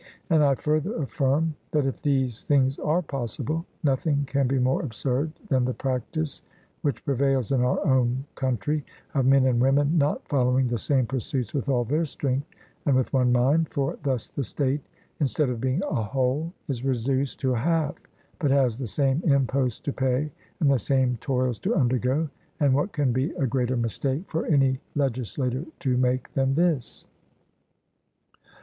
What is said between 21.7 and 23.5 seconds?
undergo; and what can be a